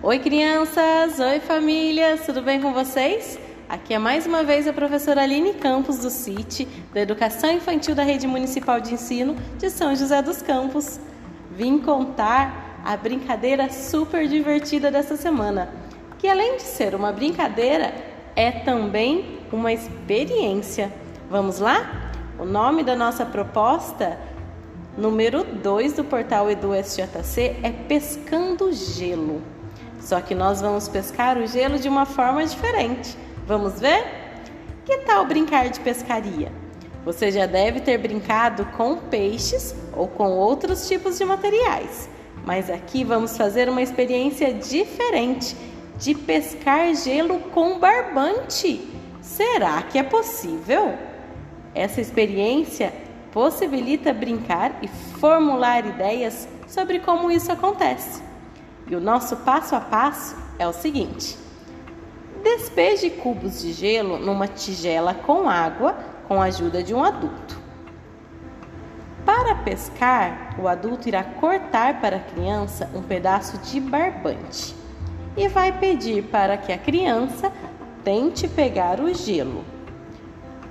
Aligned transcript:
Oi, 0.00 0.20
crianças! 0.20 1.18
Oi, 1.18 1.40
famílias! 1.40 2.24
Tudo 2.24 2.40
bem 2.40 2.60
com 2.62 2.72
vocês? 2.72 3.36
Aqui 3.68 3.92
é 3.92 3.98
mais 3.98 4.26
uma 4.26 4.44
vez 4.44 4.68
a 4.68 4.72
professora 4.72 5.24
Aline 5.24 5.54
Campos 5.54 5.98
do 5.98 6.08
CIT, 6.08 6.68
da 6.94 7.00
Educação 7.00 7.50
Infantil 7.50 7.96
da 7.96 8.04
Rede 8.04 8.24
Municipal 8.24 8.80
de 8.80 8.94
Ensino 8.94 9.34
de 9.58 9.68
São 9.68 9.96
José 9.96 10.22
dos 10.22 10.40
Campos. 10.40 11.00
Vim 11.50 11.80
contar 11.80 12.80
a 12.84 12.96
brincadeira 12.96 13.72
super 13.72 14.28
divertida 14.28 14.88
dessa 14.88 15.16
semana, 15.16 15.68
que 16.16 16.28
além 16.28 16.58
de 16.58 16.62
ser 16.62 16.94
uma 16.94 17.10
brincadeira, 17.10 17.92
é 18.36 18.52
também 18.52 19.40
uma 19.50 19.72
experiência. 19.72 20.92
Vamos 21.28 21.58
lá? 21.58 22.12
O 22.38 22.44
nome 22.44 22.84
da 22.84 22.94
nossa 22.94 23.26
proposta 23.26 24.16
número 24.96 25.42
2 25.42 25.94
do 25.94 26.04
portal 26.04 26.48
Edu 26.48 26.72
SJC 26.72 27.56
é 27.64 27.72
Pescando 27.88 28.72
Gelo. 28.72 29.57
Só 30.00 30.20
que 30.20 30.34
nós 30.34 30.60
vamos 30.60 30.88
pescar 30.88 31.38
o 31.38 31.46
gelo 31.46 31.78
de 31.78 31.88
uma 31.88 32.06
forma 32.06 32.44
diferente. 32.44 33.16
Vamos 33.46 33.80
ver? 33.80 34.04
Que 34.84 34.98
tal 34.98 35.26
brincar 35.26 35.68
de 35.68 35.80
pescaria? 35.80 36.50
Você 37.04 37.30
já 37.30 37.46
deve 37.46 37.80
ter 37.80 37.98
brincado 37.98 38.66
com 38.76 38.96
peixes 38.96 39.74
ou 39.94 40.08
com 40.08 40.30
outros 40.30 40.86
tipos 40.88 41.18
de 41.18 41.24
materiais, 41.24 42.08
mas 42.44 42.68
aqui 42.68 43.04
vamos 43.04 43.36
fazer 43.36 43.68
uma 43.68 43.80
experiência 43.80 44.52
diferente 44.52 45.56
de 45.98 46.14
pescar 46.14 46.94
gelo 46.94 47.40
com 47.54 47.78
barbante. 47.78 48.88
Será 49.20 49.82
que 49.82 49.98
é 49.98 50.02
possível? 50.02 50.94
Essa 51.74 52.00
experiência 52.00 52.92
possibilita 53.32 54.12
brincar 54.12 54.78
e 54.82 54.88
formular 54.88 55.86
ideias 55.86 56.48
sobre 56.66 56.98
como 57.00 57.30
isso 57.30 57.50
acontece. 57.52 58.27
E 58.88 58.96
o 58.96 59.00
nosso 59.00 59.36
passo 59.38 59.74
a 59.74 59.80
passo 59.80 60.36
é 60.58 60.66
o 60.66 60.72
seguinte: 60.72 61.38
despeje 62.42 63.10
cubos 63.10 63.60
de 63.60 63.72
gelo 63.72 64.18
numa 64.18 64.48
tigela 64.48 65.14
com 65.14 65.48
água 65.48 65.96
com 66.26 66.40
a 66.40 66.46
ajuda 66.46 66.82
de 66.82 66.94
um 66.94 67.02
adulto. 67.02 67.58
Para 69.24 69.54
pescar, 69.56 70.56
o 70.58 70.66
adulto 70.66 71.08
irá 71.08 71.22
cortar 71.22 72.00
para 72.00 72.16
a 72.16 72.20
criança 72.20 72.90
um 72.94 73.02
pedaço 73.02 73.58
de 73.58 73.78
barbante 73.78 74.74
e 75.36 75.48
vai 75.48 75.70
pedir 75.78 76.24
para 76.24 76.56
que 76.56 76.72
a 76.72 76.78
criança 76.78 77.52
tente 78.02 78.48
pegar 78.48 79.00
o 79.00 79.12
gelo 79.12 79.64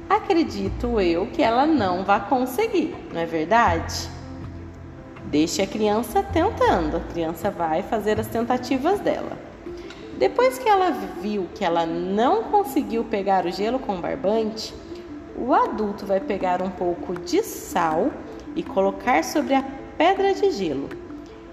acredito 0.09 0.99
eu 0.99 1.27
que 1.27 1.41
ela 1.41 1.65
não 1.65 2.03
vai 2.03 2.27
conseguir, 2.27 2.95
não 3.13 3.21
é 3.21 3.25
verdade? 3.25 4.09
Deixe 5.27 5.61
a 5.61 5.67
criança 5.67 6.23
tentando, 6.23 6.95
a 6.95 7.11
criança 7.11 7.51
vai 7.51 7.83
fazer 7.83 8.17
as 8.17 8.27
tentativas 8.27 9.01
dela. 9.01 9.37
Depois 10.17 10.57
que 10.57 10.69
ela 10.69 10.89
viu 11.21 11.47
que 11.53 11.65
ela 11.65 11.85
não 11.85 12.43
conseguiu 12.43 13.03
pegar 13.03 13.45
o 13.45 13.51
gelo 13.51 13.77
com 13.77 13.95
o 13.95 14.01
barbante, 14.01 14.73
o 15.37 15.53
adulto 15.53 16.05
vai 16.05 16.21
pegar 16.21 16.61
um 16.61 16.69
pouco 16.69 17.13
de 17.19 17.43
sal 17.43 18.09
e 18.55 18.63
colocar 18.63 19.21
sobre 19.21 19.53
a 19.53 19.63
pedra 19.97 20.33
de 20.33 20.49
gelo 20.49 20.87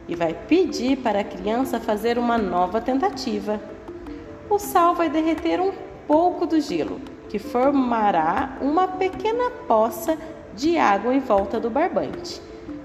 e 0.07 0.15
vai 0.15 0.33
pedir 0.33 0.99
para 0.99 1.21
a 1.21 1.25
criança 1.25 1.81
fazer 1.81 2.17
uma 2.17 2.39
nova 2.39 2.81
tentativa. 2.81 3.61
O 4.49 4.57
sal 4.57 4.95
vai 4.95 5.09
derreter 5.09 5.61
um 5.61 5.73
pouco 6.07 6.47
do 6.47 6.61
gelo 6.61 7.01
que 7.29 7.41
formará 7.41 8.57
uma 8.61 8.87
pequena 8.87 9.51
poça 9.67 10.17
de 10.55 10.79
água 10.79 11.13
em 11.13 11.19
volta 11.19 11.59
do 11.59 11.69
barbante. 11.69 12.41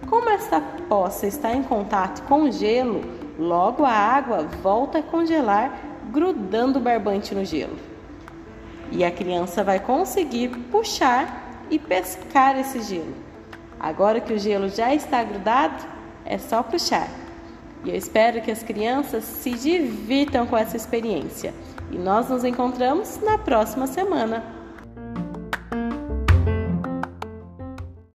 Como 0.09 0.27
esta 0.27 0.59
poça 0.59 1.27
está 1.27 1.53
em 1.53 1.61
contato 1.61 2.23
com 2.23 2.43
o 2.43 2.51
gelo, 2.51 3.01
logo 3.37 3.85
a 3.85 3.91
água 3.91 4.43
volta 4.63 4.99
a 4.99 5.03
congelar, 5.03 5.79
grudando 6.11 6.79
o 6.79 6.81
barbante 6.81 7.35
no 7.35 7.45
gelo. 7.45 7.77
E 8.91 9.03
a 9.03 9.11
criança 9.11 9.63
vai 9.63 9.79
conseguir 9.79 10.49
puxar 10.71 11.63
e 11.69 11.77
pescar 11.77 12.59
esse 12.59 12.81
gelo. 12.81 13.13
Agora 13.79 14.19
que 14.19 14.33
o 14.33 14.39
gelo 14.39 14.67
já 14.67 14.95
está 14.95 15.23
grudado, 15.23 15.85
é 16.25 16.39
só 16.39 16.63
puxar. 16.63 17.07
E 17.85 17.91
eu 17.91 17.95
espero 17.95 18.41
que 18.41 18.49
as 18.49 18.63
crianças 18.63 19.23
se 19.23 19.51
divirtam 19.51 20.47
com 20.47 20.57
essa 20.57 20.75
experiência. 20.75 21.53
E 21.91 21.97
nós 21.99 22.27
nos 22.29 22.43
encontramos 22.43 23.19
na 23.21 23.37
próxima 23.37 23.85
semana. 23.85 24.58